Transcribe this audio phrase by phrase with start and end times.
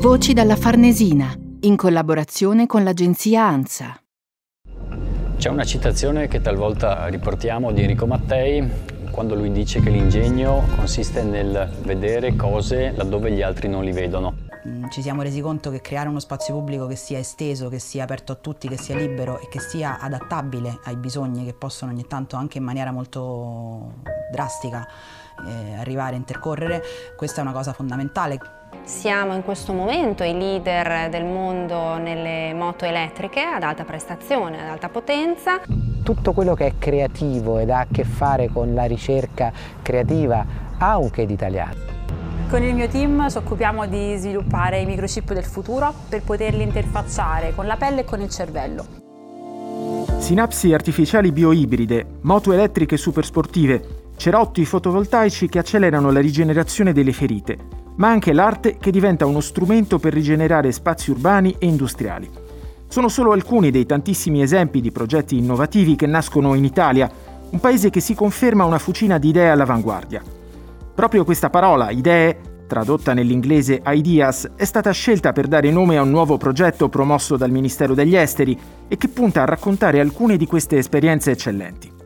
[0.00, 4.02] Voci dalla Farnesina, in collaborazione con l'agenzia ANSA.
[5.36, 8.68] C'è una citazione che talvolta riportiamo di Enrico Mattei
[9.10, 14.48] quando lui dice che l'ingegno consiste nel vedere cose laddove gli altri non li vedono.
[14.66, 18.04] Mm, ci siamo resi conto che creare uno spazio pubblico che sia esteso, che sia
[18.04, 22.06] aperto a tutti, che sia libero e che sia adattabile ai bisogni che possono ogni
[22.06, 23.94] tanto anche in maniera molto
[24.30, 24.86] drastica
[25.46, 26.82] eh, arrivare a intercorrere,
[27.16, 28.38] questa è una cosa fondamentale.
[28.84, 34.68] Siamo in questo momento i leader del mondo nelle moto elettriche ad alta prestazione, ad
[34.68, 35.60] alta potenza.
[36.02, 40.44] Tutto quello che è creativo ed ha a che fare con la ricerca creativa
[40.78, 41.98] ha un che di italiano.
[42.48, 47.54] Con il mio team ci occupiamo di sviluppare i microchip del futuro per poterli interfacciare
[47.54, 48.84] con la pelle e con il cervello.
[50.18, 57.56] Sinapsi artificiali bioibride, moto elettriche supersportive, cerotti fotovoltaici che accelerano la rigenerazione delle ferite,
[57.96, 62.28] ma anche l'arte che diventa uno strumento per rigenerare spazi urbani e industriali.
[62.86, 67.10] Sono solo alcuni dei tantissimi esempi di progetti innovativi che nascono in Italia,
[67.48, 70.22] un paese che si conferma una fucina di idee all'avanguardia.
[70.94, 76.10] Proprio questa parola, idee, tradotta nell'inglese ideas, è stata scelta per dare nome a un
[76.10, 80.76] nuovo progetto promosso dal Ministero degli Esteri e che punta a raccontare alcune di queste
[80.76, 81.99] esperienze eccellenti.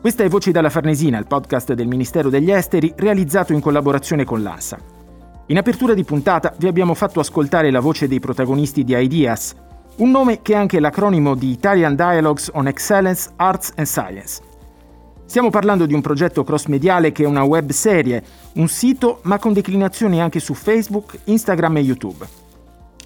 [0.00, 4.44] Questa è Voci dalla Farnesina, il podcast del Ministero degli Esteri realizzato in collaborazione con
[4.44, 4.78] l'ANSA.
[5.46, 9.56] In apertura di puntata vi abbiamo fatto ascoltare la voce dei protagonisti di IDEAS,
[9.96, 14.40] un nome che è anche l'acronimo di Italian Dialogues on Excellence, Arts and Science.
[15.24, 18.22] Stiamo parlando di un progetto cross-mediale che è una web serie,
[18.54, 22.26] un sito ma con declinazioni anche su Facebook, Instagram e YouTube.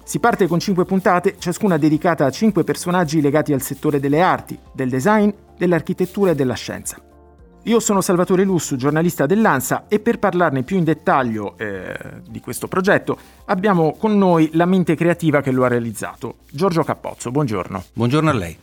[0.03, 4.55] Si parte con cinque puntate, ciascuna dedicata a cinque personaggi legati al settore delle arti,
[4.71, 7.01] del design dell'architettura e della scienza.
[7.65, 11.95] Io sono Salvatore Lussu, giornalista dell'ANSA e per parlarne più in dettaglio eh,
[12.27, 17.31] di questo progetto abbiamo con noi la mente creativa che lo ha realizzato, Giorgio Cappozzo.
[17.31, 17.83] Buongiorno.
[17.93, 18.57] Buongiorno a lei.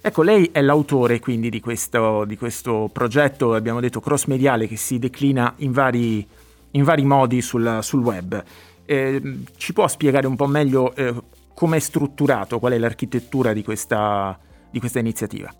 [0.00, 4.98] Ecco, lei è l'autore quindi di questo, di questo progetto, abbiamo detto cross-mediale, che si
[4.98, 6.26] declina in vari,
[6.70, 8.42] in vari modi sul, sul web.
[8.86, 11.12] Eh, ci può spiegare un po' meglio eh,
[11.52, 14.38] come è strutturato, qual è l'architettura di questa,
[14.70, 15.52] di questa iniziativa?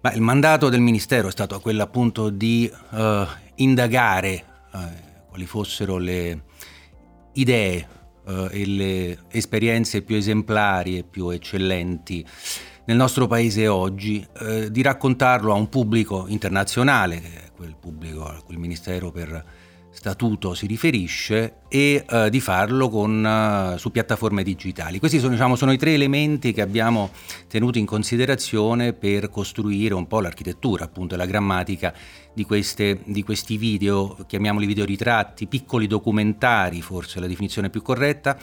[0.00, 3.26] Ma il mandato del Ministero è stato quello appunto di uh,
[3.56, 4.78] indagare uh,
[5.28, 6.42] quali fossero le
[7.32, 7.88] idee
[8.24, 12.24] uh, e le esperienze più esemplari e più eccellenti
[12.86, 14.24] nel nostro paese oggi,
[14.70, 19.44] di raccontarlo a un pubblico internazionale, che è quel pubblico a cui il Ministero per
[19.96, 24.98] statuto si riferisce e uh, di farlo con, uh, su piattaforme digitali.
[24.98, 27.10] Questi sono, diciamo, sono, i tre elementi che abbiamo
[27.48, 31.94] tenuto in considerazione per costruire un po' l'architettura, appunto la grammatica
[32.34, 38.36] di, queste, di questi video, chiamiamoli videoritratti, piccoli documentari, forse è la definizione più corretta,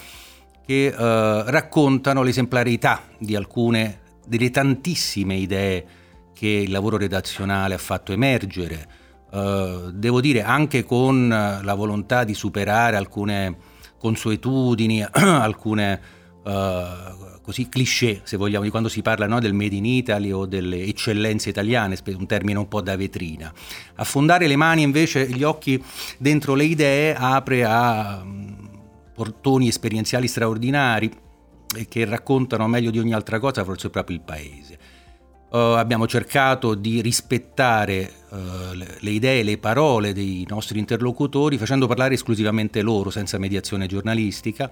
[0.65, 5.85] che uh, raccontano l'esemplarità di alcune delle tantissime idee
[6.33, 9.01] che il lavoro redazionale ha fatto emergere
[9.33, 16.01] eh, devo dire anche con la volontà di superare alcune consuetudini, alcune
[16.43, 20.45] uh, così cliché, se vogliamo, di quando si parla no, del Made in Italy o
[20.45, 23.51] delle eccellenze italiane, un termine un po' da vetrina.
[23.95, 25.81] Affondare le mani invece, gli occhi
[26.17, 28.69] dentro le idee apre a um,
[29.13, 31.11] portoni esperienziali straordinari
[31.87, 34.77] che raccontano meglio di ogni altra cosa forse proprio il paese.
[35.53, 38.37] Uh, abbiamo cercato di rispettare uh,
[38.73, 44.71] le, idee, le parole dei nostri interlocutori, facendo parlare esclusivamente loro, senza mediazione giornalistica,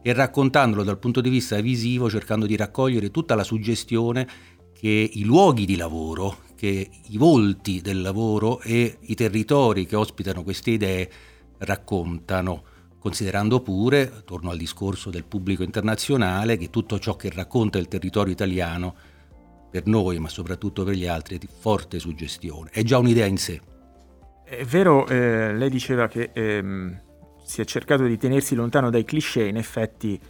[0.00, 4.26] e raccontandolo dal punto di vista visivo, cercando di raccogliere tutta la suggestione
[4.72, 10.42] che i luoghi di lavoro, che i volti del lavoro e i territori che ospitano
[10.42, 11.10] queste idee
[11.58, 12.62] raccontano
[12.98, 18.32] considerando pure, torno al discorso del pubblico internazionale, che tutto ciò che racconta il territorio
[18.32, 18.94] italiano
[19.72, 22.68] per noi, ma soprattutto per gli altri, di forte suggestione.
[22.70, 23.58] È già un'idea in sé.
[24.44, 27.00] È vero, eh, lei diceva che ehm,
[27.42, 30.20] si è cercato di tenersi lontano dai cliché, in effetti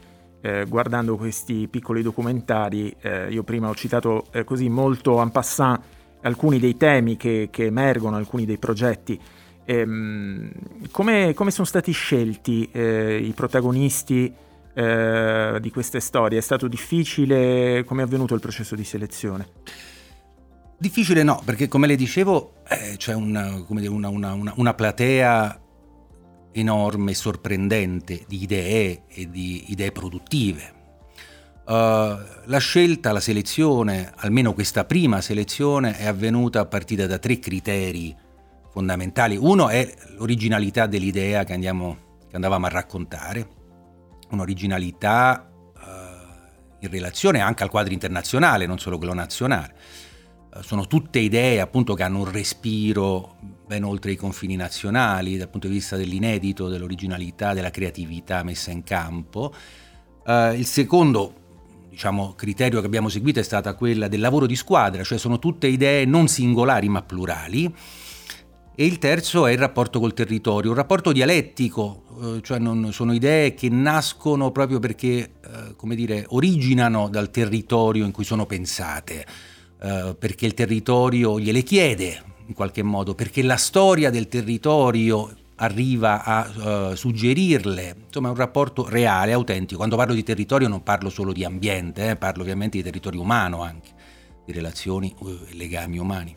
[0.40, 5.80] eh, guardando questi piccoli documentari, eh, io prima ho citato eh, così molto en passant
[6.22, 9.20] alcuni dei temi che, che emergono, alcuni dei progetti,
[9.64, 10.50] Ehm,
[10.90, 14.32] come, come, sono stati scelti eh, i protagonisti
[14.74, 16.38] eh, di queste storie?
[16.38, 17.84] È stato difficile?
[17.84, 19.48] Come è avvenuto il processo di selezione?
[20.82, 25.60] Difficile no, perché come le dicevo eh, c'è una, dire, una, una, una, platea
[26.50, 30.80] enorme, sorprendente di idee e di idee produttive.
[31.64, 37.38] Uh, la scelta, la selezione, almeno questa prima selezione, è avvenuta a partire da tre
[37.38, 38.12] criteri
[38.72, 39.36] fondamentali.
[39.36, 41.96] Uno è l'originalità dell'idea che, andiamo,
[42.28, 43.46] che andavamo a raccontare,
[44.32, 45.80] un'originalità uh,
[46.80, 49.74] in relazione anche al quadro internazionale, non solo quello nazionale.
[50.54, 53.36] Uh, sono tutte idee appunto che hanno un respiro
[53.66, 58.82] ben oltre i confini nazionali dal punto di vista dell'inedito, dell'originalità, della creatività messa in
[58.82, 59.54] campo.
[60.24, 61.34] Uh, il secondo
[61.88, 65.66] diciamo, criterio che abbiamo seguito è stata quella del lavoro di squadra, cioè sono tutte
[65.66, 67.74] idee non singolari ma plurali
[68.74, 73.12] e il terzo è il rapporto col territorio, un rapporto dialettico, eh, cioè non, sono
[73.12, 79.26] idee che nascono proprio perché, eh, come dire, originano dal territorio in cui sono pensate,
[79.80, 86.24] eh, perché il territorio gliele chiede in qualche modo, perché la storia del territorio arriva
[86.24, 89.76] a suggerirle, insomma è un rapporto reale, autentico.
[89.76, 93.62] Quando parlo di territorio non parlo solo di ambiente, eh, parlo ovviamente di territorio umano
[93.62, 93.90] anche,
[94.44, 96.36] di relazioni e legami umani.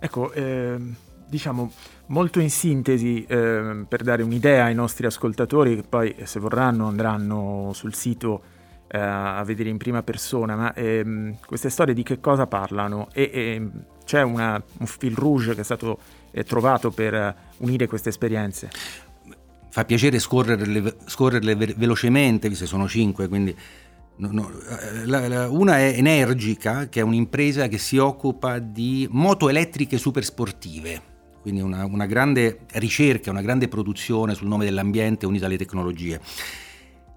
[0.00, 0.96] Ecco, ehm
[1.28, 1.70] diciamo
[2.06, 7.70] molto in sintesi eh, per dare un'idea ai nostri ascoltatori che poi se vorranno andranno
[7.74, 8.42] sul sito
[8.88, 13.08] eh, a vedere in prima persona, ma ehm, queste storie di che cosa parlano?
[13.12, 13.70] E, e
[14.04, 15.98] c'è una, un fil rouge che è stato
[16.30, 18.70] eh, trovato per unire queste esperienze?
[19.70, 23.54] Fa piacere scorrerle, scorrerle velocemente, visto che sono cinque, quindi
[24.20, 29.06] No, no, eh, la, la, una è Energica, che è un'impresa che si occupa di
[29.12, 35.46] moto elettriche supersportive quindi una, una grande ricerca, una grande produzione sul nome dell'ambiente unita
[35.46, 36.20] alle tecnologie.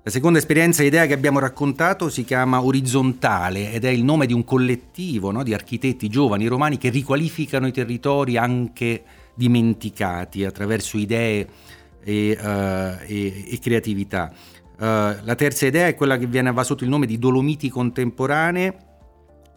[0.03, 4.25] La seconda esperienza e idea che abbiamo raccontato si chiama Orizzontale ed è il nome
[4.25, 9.03] di un collettivo no, di architetti giovani romani che riqualificano i territori anche
[9.35, 11.47] dimenticati attraverso idee
[12.03, 14.33] e, uh, e, e creatività.
[14.75, 18.90] Uh, la terza idea è quella che viene va sotto il nome di Dolomiti contemporanee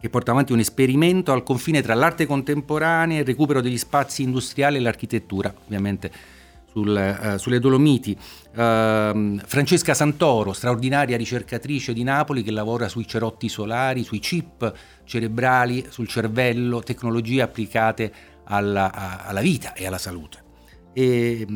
[0.05, 4.77] che porta avanti un esperimento al confine tra l'arte contemporanea, il recupero degli spazi industriali
[4.77, 6.11] e l'architettura, ovviamente
[6.69, 8.15] sul, uh, sulle Dolomiti.
[8.51, 14.71] Uh, Francesca Santoro, straordinaria ricercatrice di Napoli che lavora sui cerotti solari, sui chip
[15.05, 18.13] cerebrali, sul cervello, tecnologie applicate
[18.43, 20.43] alla, a, alla vita e alla salute.
[20.93, 21.47] E,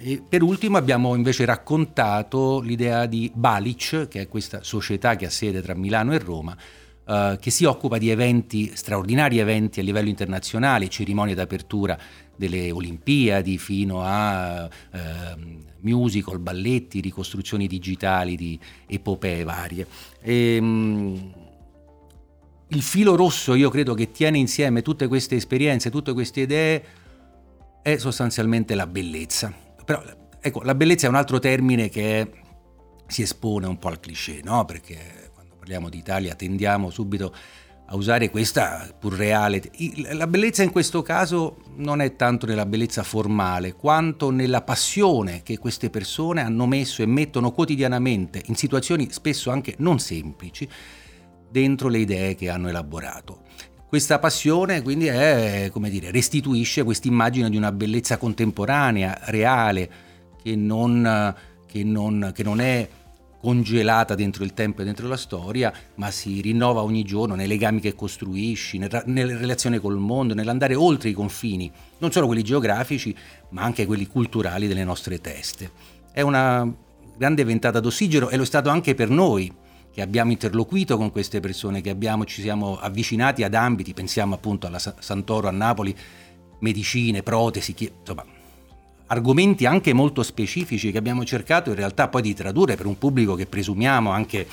[0.00, 5.30] e, per ultimo abbiamo invece raccontato l'idea di Balic, che è questa società che ha
[5.30, 6.56] sede tra Milano e Roma,
[7.04, 11.98] Uh, che si occupa di eventi, straordinari eventi a livello internazionale, cerimonie d'apertura
[12.36, 14.98] delle Olimpiadi fino a uh,
[15.80, 19.84] musical, balletti, ricostruzioni digitali di epopee varie.
[20.20, 21.34] E, um,
[22.68, 26.84] il filo rosso, io credo che tiene insieme tutte queste esperienze, tutte queste idee,
[27.82, 29.52] è sostanzialmente la bellezza.
[29.84, 30.02] Però,
[30.40, 32.30] ecco, la bellezza è un altro termine che
[33.08, 34.64] si espone un po' al cliché, no?
[34.64, 35.21] Perché
[35.62, 37.32] parliamo di Italia, tendiamo subito
[37.86, 39.62] a usare questa pur reale.
[40.10, 45.58] La bellezza in questo caso non è tanto nella bellezza formale, quanto nella passione che
[45.58, 50.68] queste persone hanno messo e mettono quotidianamente in situazioni spesso anche non semplici
[51.48, 53.42] dentro le idee che hanno elaborato.
[53.86, 59.90] Questa passione quindi è, come dire, restituisce questa immagine di una bellezza contemporanea, reale,
[60.42, 61.32] che non,
[61.68, 62.88] che non, che non è
[63.42, 67.80] congelata dentro il tempo e dentro la storia, ma si rinnova ogni giorno nei legami
[67.80, 71.68] che costruisci, nelle relazioni col mondo, nell'andare oltre i confini,
[71.98, 73.12] non solo quelli geografici,
[73.48, 75.72] ma anche quelli culturali delle nostre teste.
[76.12, 76.72] È una
[77.16, 79.52] grande ventata d'ossigeno e lo è stato anche per noi
[79.92, 84.68] che abbiamo interloquito con queste persone, che abbiamo, ci siamo avvicinati ad ambiti, pensiamo appunto
[84.68, 85.94] alla Santoro a Napoli,
[86.60, 88.24] medicine, protesi, insomma
[89.12, 93.34] argomenti anche molto specifici che abbiamo cercato in realtà poi di tradurre per un pubblico
[93.34, 94.46] che presumiamo anche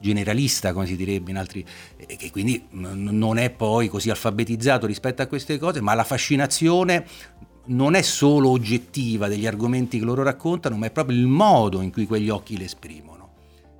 [0.00, 1.64] generalista, come si direbbe in altri,
[2.06, 7.06] che quindi non è poi così alfabetizzato rispetto a queste cose, ma la fascinazione
[7.66, 11.90] non è solo oggettiva degli argomenti che loro raccontano, ma è proprio il modo in
[11.90, 13.32] cui quegli occhi le esprimono.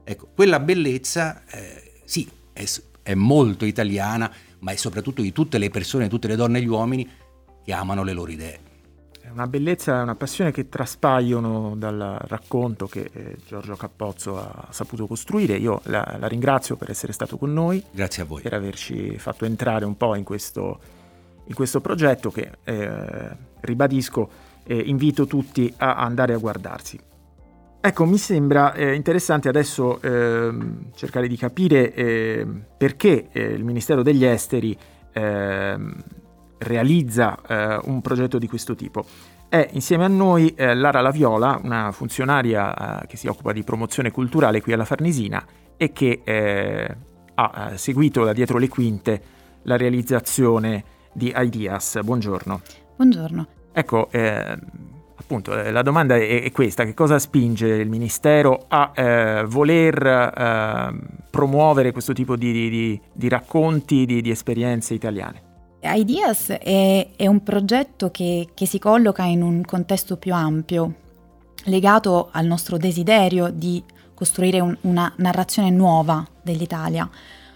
[0.03, 2.65] Ecco, quella bellezza, eh, sì, è,
[3.03, 6.69] è molto italiana, ma è soprattutto di tutte le persone, tutte le donne e gli
[6.69, 7.09] uomini
[7.63, 8.73] che amano le loro idee
[9.35, 15.07] una bellezza e una passione che traspaiono dal racconto che eh, Giorgio Cappozzo ha saputo
[15.07, 15.57] costruire.
[15.57, 17.85] Io la, la, ringrazio per essere stato con noi.
[17.91, 18.43] Grazie a voi.
[18.43, 20.79] Per averci fatto entrare un po' in questo,
[21.47, 24.31] in questo progetto che, eh, ribadisco,
[24.65, 26.99] eh, invito tutti a andare a guardarsi.
[27.81, 30.51] Ecco, mi sembra eh, interessante adesso eh,
[30.95, 32.47] cercare di capire eh,
[32.79, 34.75] perché eh, il Ministero degli Esteri
[35.13, 35.95] ehm,
[36.59, 39.05] realizza eh, un progetto di questo tipo.
[39.49, 44.61] È insieme a noi eh, Lara Laviola, una funzionaria che si occupa di promozione culturale
[44.61, 45.45] qui alla Farnesina
[45.77, 46.23] e che
[47.35, 49.23] ha seguito da dietro le quinte
[49.63, 52.01] la realizzazione di Ideas.
[52.03, 52.61] Buongiorno.
[52.97, 53.47] Buongiorno.
[53.73, 54.09] Ecco,
[55.25, 60.07] appunto, eh, la domanda è, è, questa, che cosa spinge il Ministero a eh, voler
[60.07, 60.93] eh,
[61.31, 65.53] promuovere questo tipo di, di, di racconti, di, di, esperienze italiane?
[65.85, 70.95] Ideas è, è un progetto che, che si colloca in un contesto più ampio,
[71.65, 73.83] legato al nostro desiderio di
[74.15, 77.09] costruire un, una narrazione nuova dell'Italia,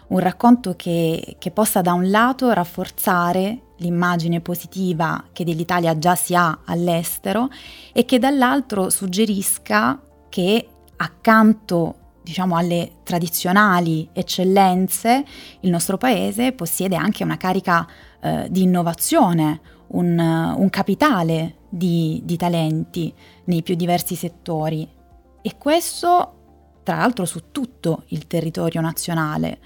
[0.08, 6.34] un racconto che, che possa da un lato rafforzare l'immagine positiva che dell'Italia già si
[6.34, 7.48] ha all'estero
[7.92, 11.94] e che dall'altro suggerisca che accanto
[12.28, 15.24] diciamo alle tradizionali eccellenze
[15.60, 17.88] il nostro paese possiede anche una carica
[18.20, 23.10] eh, di innovazione, un, un capitale di, di talenti
[23.44, 24.86] nei più diversi settori
[25.40, 26.34] e questo
[26.82, 29.58] tra l'altro su tutto il territorio nazionale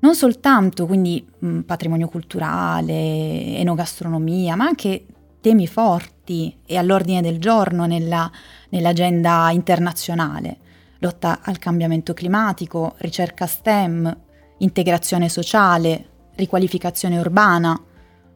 [0.00, 5.04] non soltanto quindi mh, patrimonio culturale, enogastronomia, ma anche
[5.42, 8.30] temi forti e all'ordine del giorno nella,
[8.70, 10.58] nell'agenda internazionale.
[10.98, 14.16] Lotta al cambiamento climatico, ricerca STEM,
[14.58, 17.80] integrazione sociale, riqualificazione urbana.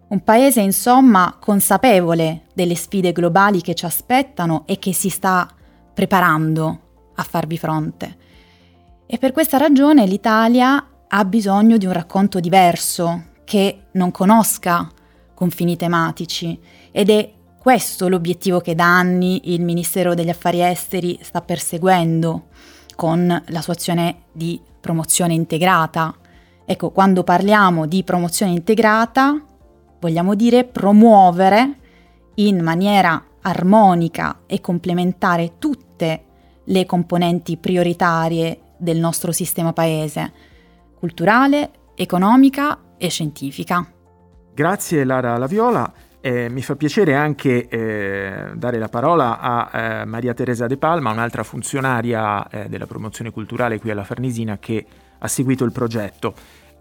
[0.08, 5.48] Un paese insomma consapevole delle sfide globali che ci aspettano e che si sta
[5.92, 6.80] preparando
[7.14, 8.16] a farvi fronte.
[9.06, 14.90] E per questa ragione l'Italia ha bisogno di un racconto diverso, che non conosca
[15.34, 16.58] confini tematici
[16.90, 22.46] ed è questo l'obiettivo che da anni il Ministero degli Affari Esteri sta perseguendo
[22.96, 26.12] con la sua azione di promozione integrata.
[26.64, 29.40] Ecco, quando parliamo di promozione integrata,
[30.00, 31.78] vogliamo dire promuovere
[32.34, 36.24] in maniera armonica e complementare tutte
[36.64, 40.32] le componenti prioritarie del nostro sistema paese
[40.98, 43.86] culturale, economica e scientifica.
[44.52, 46.10] Grazie Lara Laviola.
[46.24, 51.10] Eh, mi fa piacere anche eh, dare la parola a eh, Maria Teresa De Palma,
[51.10, 54.86] un'altra funzionaria eh, della promozione culturale qui alla Farnesina che
[55.18, 56.32] ha seguito il progetto.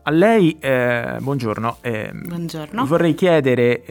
[0.03, 1.77] A lei, eh, buongiorno.
[1.81, 2.85] Eh, buongiorno.
[2.85, 3.83] Vorrei chiedere,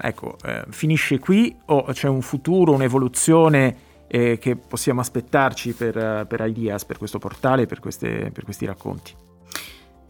[0.00, 0.36] ecco,
[0.70, 3.76] finisce qui o c'è un futuro, un'evoluzione
[4.08, 9.14] che possiamo aspettarci per, per Ideas, per questo portale, per, queste, per questi racconti?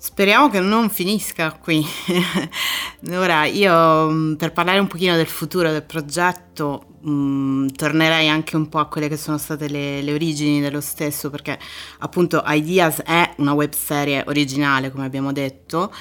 [0.05, 1.87] Speriamo che non finisca qui.
[3.13, 8.57] Ora io mm, per parlare un pochino del futuro del progetto mh, mm, tornerei anche
[8.57, 11.57] un po' a quelle che sono state le, le, origini dello stesso perché
[12.01, 15.95] appunto Ideas è una web serie originale come abbiamo detto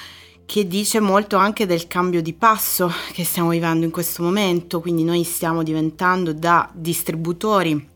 [0.46, 5.04] che dice molto anche del cambio di passo che stiamo vivendo in questo momento, quindi
[5.04, 7.90] noi stiamo diventando da distributori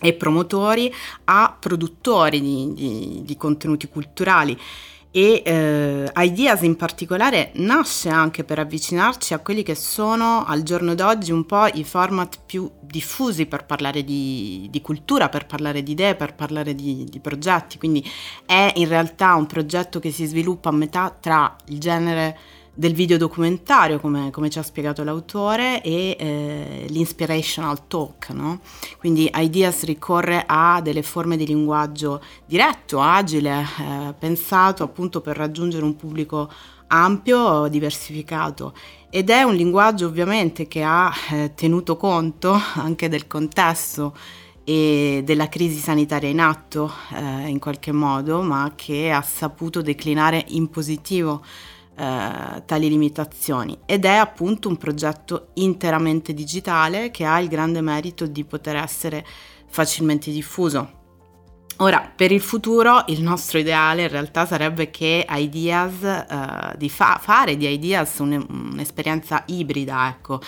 [0.00, 0.94] e promotori
[1.24, 4.56] a produttori di, di, di contenuti culturali
[5.10, 10.94] e eh, Ideas in particolare nasce anche per avvicinarci a quelli che sono al giorno
[10.94, 15.92] d'oggi un po' i format più diffusi per parlare di, di cultura, per parlare di
[15.92, 18.04] idee, per parlare di, di, progetti, quindi
[18.44, 22.38] è in realtà un progetto che si sviluppa a metà tra il genere
[22.78, 28.28] del videodocumentario, come, come ci ha spiegato l'autore, e eh, l'inspirational talk.
[28.28, 28.60] No?
[28.98, 35.82] Quindi Ideas ricorre a delle forme di linguaggio diretto, agile, eh, pensato appunto per raggiungere
[35.82, 36.48] un pubblico
[36.86, 38.72] ampio, diversificato
[39.10, 44.14] ed è un linguaggio ovviamente che ha eh, tenuto conto anche del contesto
[44.62, 50.44] e della crisi sanitaria in atto eh, in qualche modo, ma che ha saputo declinare
[50.48, 51.42] in positivo
[51.98, 58.26] eh, tali limitazioni ed è appunto un progetto interamente digitale che ha il grande merito
[58.26, 59.24] di poter essere
[59.66, 60.96] facilmente diffuso.
[61.80, 67.20] Ora, per il futuro il nostro ideale in realtà sarebbe che Ideas, eh, di fa-
[67.20, 70.40] fare di Ideas un- un'esperienza ibrida, ecco,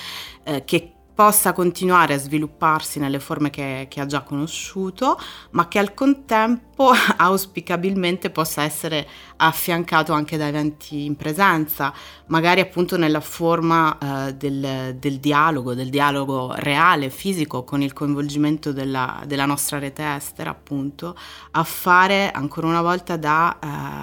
[0.43, 5.79] eh, che possa continuare a svilupparsi nelle forme che, che, ha già conosciuto, ma che
[5.79, 11.93] al contempo auspicabilmente possa essere affiancato anche da eventi in presenza,
[12.29, 18.73] magari appunto nella forma eh, del, del, dialogo, del dialogo reale, fisico, con il coinvolgimento
[18.73, 21.15] della, della nostra rete estera, appunto,
[21.51, 23.59] a fare ancora una volta da,